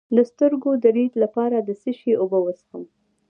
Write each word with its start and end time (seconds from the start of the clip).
د 0.15 0.17
سترګو 0.31 0.71
د 0.83 0.85
لید 0.97 1.13
لپاره 1.23 1.57
د 1.67 1.69
څه 1.81 1.91
شي 1.99 2.11
اوبه 2.21 2.39
وڅښم؟ 2.41 2.83